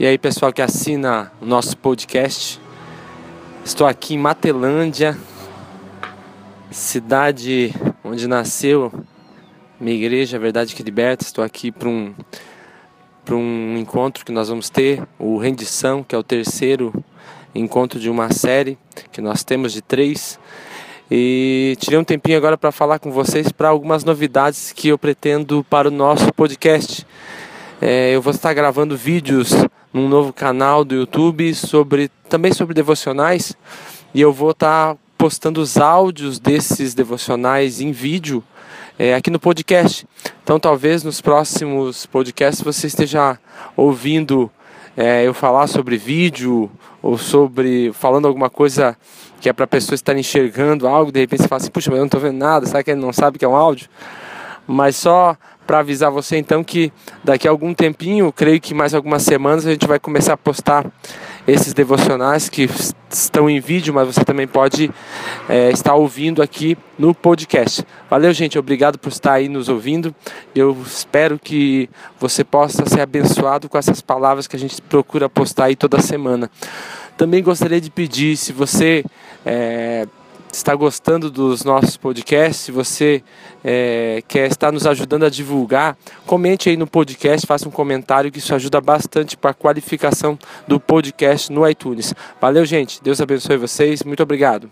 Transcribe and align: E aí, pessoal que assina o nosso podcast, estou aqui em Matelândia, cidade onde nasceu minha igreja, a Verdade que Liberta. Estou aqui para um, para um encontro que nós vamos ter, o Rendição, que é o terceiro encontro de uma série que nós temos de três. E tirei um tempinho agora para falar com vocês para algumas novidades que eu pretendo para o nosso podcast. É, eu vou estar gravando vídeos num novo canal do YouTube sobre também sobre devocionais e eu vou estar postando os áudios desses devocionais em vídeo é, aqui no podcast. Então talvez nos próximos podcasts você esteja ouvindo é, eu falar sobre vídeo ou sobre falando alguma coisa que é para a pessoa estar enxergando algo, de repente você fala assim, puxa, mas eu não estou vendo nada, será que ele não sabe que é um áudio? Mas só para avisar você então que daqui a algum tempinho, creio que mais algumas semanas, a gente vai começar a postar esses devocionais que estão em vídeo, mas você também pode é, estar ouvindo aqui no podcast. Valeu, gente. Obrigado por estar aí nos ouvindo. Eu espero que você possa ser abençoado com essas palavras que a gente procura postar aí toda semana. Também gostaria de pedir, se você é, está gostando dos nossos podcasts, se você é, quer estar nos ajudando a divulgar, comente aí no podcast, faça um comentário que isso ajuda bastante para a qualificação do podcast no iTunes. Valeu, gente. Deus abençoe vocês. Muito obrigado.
E 0.00 0.06
aí, 0.06 0.16
pessoal 0.16 0.50
que 0.50 0.62
assina 0.62 1.30
o 1.42 1.44
nosso 1.44 1.76
podcast, 1.76 2.58
estou 3.62 3.86
aqui 3.86 4.14
em 4.14 4.18
Matelândia, 4.18 5.14
cidade 6.70 7.74
onde 8.02 8.26
nasceu 8.26 8.90
minha 9.78 9.94
igreja, 9.94 10.38
a 10.38 10.40
Verdade 10.40 10.74
que 10.74 10.82
Liberta. 10.82 11.22
Estou 11.22 11.44
aqui 11.44 11.70
para 11.70 11.86
um, 11.86 12.14
para 13.26 13.36
um 13.36 13.76
encontro 13.76 14.24
que 14.24 14.32
nós 14.32 14.48
vamos 14.48 14.70
ter, 14.70 15.06
o 15.18 15.36
Rendição, 15.36 16.02
que 16.02 16.14
é 16.14 16.18
o 16.18 16.22
terceiro 16.22 16.94
encontro 17.54 18.00
de 18.00 18.08
uma 18.08 18.32
série 18.32 18.78
que 19.12 19.20
nós 19.20 19.44
temos 19.44 19.70
de 19.70 19.82
três. 19.82 20.40
E 21.10 21.76
tirei 21.78 21.98
um 21.98 22.04
tempinho 22.04 22.38
agora 22.38 22.56
para 22.56 22.72
falar 22.72 23.00
com 23.00 23.12
vocês 23.12 23.52
para 23.52 23.68
algumas 23.68 24.02
novidades 24.02 24.72
que 24.72 24.88
eu 24.88 24.96
pretendo 24.96 25.62
para 25.68 25.88
o 25.88 25.90
nosso 25.90 26.32
podcast. 26.32 27.06
É, 27.82 28.14
eu 28.14 28.20
vou 28.20 28.30
estar 28.30 28.52
gravando 28.52 28.94
vídeos 28.94 29.54
num 29.90 30.06
novo 30.06 30.34
canal 30.34 30.84
do 30.84 30.94
YouTube 30.94 31.54
sobre 31.54 32.10
também 32.28 32.52
sobre 32.52 32.74
devocionais 32.74 33.56
e 34.12 34.20
eu 34.20 34.34
vou 34.34 34.50
estar 34.50 34.98
postando 35.16 35.62
os 35.62 35.78
áudios 35.78 36.38
desses 36.38 36.92
devocionais 36.92 37.80
em 37.80 37.90
vídeo 37.90 38.44
é, 38.98 39.14
aqui 39.14 39.30
no 39.30 39.40
podcast. 39.40 40.06
Então 40.42 40.60
talvez 40.60 41.02
nos 41.02 41.22
próximos 41.22 42.04
podcasts 42.04 42.62
você 42.62 42.86
esteja 42.86 43.38
ouvindo 43.74 44.50
é, 44.94 45.26
eu 45.26 45.32
falar 45.32 45.66
sobre 45.66 45.96
vídeo 45.96 46.70
ou 47.00 47.16
sobre 47.16 47.94
falando 47.94 48.28
alguma 48.28 48.50
coisa 48.50 48.94
que 49.40 49.48
é 49.48 49.54
para 49.54 49.64
a 49.64 49.68
pessoa 49.68 49.94
estar 49.94 50.14
enxergando 50.18 50.86
algo, 50.86 51.10
de 51.10 51.20
repente 51.20 51.44
você 51.44 51.48
fala 51.48 51.62
assim, 51.62 51.70
puxa, 51.70 51.90
mas 51.90 51.96
eu 51.96 52.02
não 52.02 52.08
estou 52.08 52.20
vendo 52.20 52.36
nada, 52.36 52.66
será 52.66 52.82
que 52.82 52.90
ele 52.90 53.00
não 53.00 53.10
sabe 53.10 53.38
que 53.38 53.44
é 53.46 53.48
um 53.48 53.56
áudio? 53.56 53.88
Mas 54.66 54.96
só 54.96 55.34
para 55.70 55.78
avisar 55.78 56.10
você 56.10 56.36
então 56.36 56.64
que 56.64 56.92
daqui 57.22 57.46
a 57.46 57.50
algum 57.52 57.72
tempinho, 57.72 58.32
creio 58.32 58.60
que 58.60 58.74
mais 58.74 58.92
algumas 58.92 59.22
semanas, 59.22 59.64
a 59.64 59.70
gente 59.70 59.86
vai 59.86 60.00
começar 60.00 60.32
a 60.32 60.36
postar 60.36 60.84
esses 61.46 61.72
devocionais 61.72 62.48
que 62.48 62.68
estão 63.08 63.48
em 63.48 63.60
vídeo, 63.60 63.94
mas 63.94 64.12
você 64.12 64.24
também 64.24 64.48
pode 64.48 64.90
é, 65.48 65.70
estar 65.70 65.94
ouvindo 65.94 66.42
aqui 66.42 66.76
no 66.98 67.14
podcast. 67.14 67.86
Valeu, 68.10 68.32
gente. 68.32 68.58
Obrigado 68.58 68.98
por 68.98 69.10
estar 69.10 69.34
aí 69.34 69.48
nos 69.48 69.68
ouvindo. 69.68 70.12
Eu 70.56 70.76
espero 70.84 71.38
que 71.38 71.88
você 72.18 72.42
possa 72.42 72.84
ser 72.86 73.02
abençoado 73.02 73.68
com 73.68 73.78
essas 73.78 74.00
palavras 74.00 74.48
que 74.48 74.56
a 74.56 74.58
gente 74.58 74.82
procura 74.82 75.28
postar 75.28 75.66
aí 75.66 75.76
toda 75.76 76.00
semana. 76.00 76.50
Também 77.16 77.44
gostaria 77.44 77.80
de 77.80 77.90
pedir, 77.90 78.36
se 78.36 78.52
você 78.52 79.04
é, 79.46 80.04
está 80.56 80.74
gostando 80.74 81.30
dos 81.30 81.64
nossos 81.64 81.96
podcasts, 81.96 82.64
se 82.64 82.72
você 82.72 83.22
é, 83.64 84.22
quer 84.26 84.50
estar 84.50 84.72
nos 84.72 84.86
ajudando 84.86 85.24
a 85.24 85.30
divulgar, 85.30 85.96
comente 86.26 86.68
aí 86.68 86.76
no 86.76 86.86
podcast, 86.86 87.46
faça 87.46 87.68
um 87.68 87.72
comentário 87.72 88.30
que 88.30 88.38
isso 88.38 88.54
ajuda 88.54 88.80
bastante 88.80 89.36
para 89.36 89.50
a 89.50 89.54
qualificação 89.54 90.38
do 90.66 90.78
podcast 90.78 91.52
no 91.52 91.68
iTunes. 91.68 92.14
Valeu, 92.40 92.64
gente. 92.64 93.02
Deus 93.02 93.20
abençoe 93.20 93.56
vocês. 93.56 94.02
Muito 94.02 94.22
obrigado. 94.22 94.68